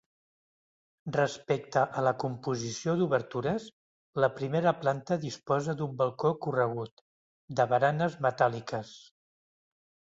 Respecte 1.17 1.83
a 1.99 2.03
la 2.07 2.13
composició 2.23 2.95
d'obertures, 3.03 3.69
la 4.25 4.31
primera 4.41 4.75
planta 4.81 5.21
disposa 5.29 5.79
d'un 5.83 5.95
balcó 6.03 6.35
corregut, 6.49 7.09
de 7.61 7.73
baranes 7.77 8.21
metàl·liques. 8.29 9.01